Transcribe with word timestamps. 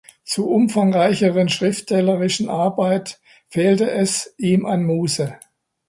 Zu 0.23 0.49
umfangreicheren 0.49 1.47
schriftstellerischen 1.47 2.49
Arbeit 2.49 3.21
fehlte 3.49 3.91
es 3.91 4.33
ihm 4.39 4.65
an 4.65 4.83
Muße. 4.83 5.37